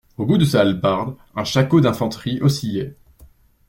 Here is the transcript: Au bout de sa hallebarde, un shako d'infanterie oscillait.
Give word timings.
Au 0.17 0.25
bout 0.25 0.39
de 0.39 0.45
sa 0.45 0.61
hallebarde, 0.61 1.15
un 1.35 1.43
shako 1.43 1.79
d'infanterie 1.79 2.41
oscillait. 2.41 2.95